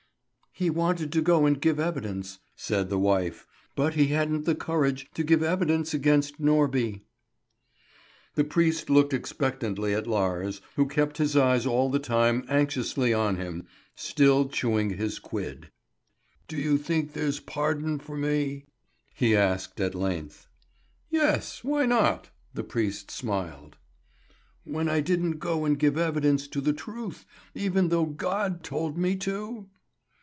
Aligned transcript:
"He 0.53 0.69
wanted 0.69 1.13
to 1.13 1.21
go 1.23 1.45
and 1.45 1.59
give 1.61 1.79
evidence," 1.79 2.37
said 2.57 2.89
the 2.89 2.99
wife; 2.99 3.47
"but 3.73 3.93
he 3.93 4.07
hadn't 4.07 4.43
the 4.43 4.53
courage 4.53 5.09
to 5.13 5.23
give 5.23 5.41
evidence 5.41 5.93
against 5.93 6.41
Norby." 6.41 7.01
The 8.35 8.43
priest 8.43 8.89
looked 8.89 9.13
expectantly 9.13 9.95
at 9.95 10.07
Lars, 10.07 10.59
who 10.75 10.87
kept 10.87 11.17
his 11.19 11.37
eyes 11.37 11.65
all 11.65 11.89
the 11.89 11.97
time 11.99 12.45
anxiously 12.49 13.13
on 13.13 13.37
him, 13.37 13.65
still 13.95 14.49
chewing 14.49 14.91
his 14.97 15.19
quid. 15.19 15.71
"Do 16.49 16.57
you 16.57 16.77
think 16.77 17.13
there's 17.13 17.39
pardon 17.39 17.97
for 17.97 18.17
me?" 18.17 18.65
he 19.15 19.33
asked 19.33 19.79
at 19.79 19.95
length. 19.95 20.47
"Yes. 21.09 21.63
Why 21.63 21.85
not?" 21.85 22.29
The 22.53 22.65
priest 22.65 23.09
smiled. 23.09 23.77
"When 24.65 24.89
I 24.89 24.99
didn't 24.99 25.39
go 25.39 25.63
and 25.63 25.79
give 25.79 25.97
evidence 25.97 26.45
to 26.49 26.59
the 26.59 26.73
truth, 26.73 27.25
even 27.55 27.87
though 27.87 28.05
God 28.05 28.63
told 28.65 28.97
me 28.97 29.15
to?" 29.15 29.69